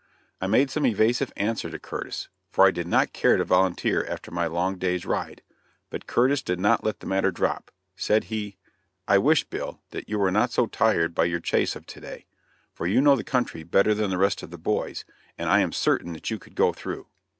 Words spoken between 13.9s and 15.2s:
than the rest of the boys,